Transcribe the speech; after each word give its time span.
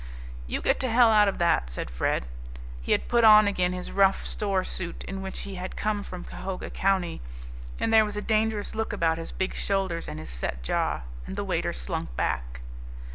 "You 0.47 0.61
get 0.61 0.79
to 0.79 0.89
hell 0.89 1.11
out 1.11 1.27
of 1.27 1.37
that!" 1.37 1.69
said 1.69 1.91
Fred. 1.91 2.25
He 2.81 2.91
had 2.91 3.07
put 3.07 3.23
on 3.23 3.47
again 3.47 3.71
his 3.71 3.91
rough 3.91 4.25
store 4.25 4.63
suit 4.63 5.03
in 5.03 5.21
which 5.21 5.41
he 5.41 5.53
had 5.61 5.75
come 5.75 6.01
from 6.01 6.23
Cahoga 6.23 6.71
County, 6.71 7.21
and 7.79 7.93
there 7.93 8.03
was 8.03 8.17
a 8.17 8.21
dangerous 8.23 8.73
look 8.73 8.93
about 8.93 9.19
his 9.19 9.31
big 9.31 9.53
shoulders 9.53 10.07
and 10.07 10.17
his 10.17 10.31
set 10.31 10.63
jaw. 10.63 11.01
And 11.27 11.35
the 11.35 11.43
waiter 11.43 11.71
slunk 11.71 12.15
back. 12.15 12.61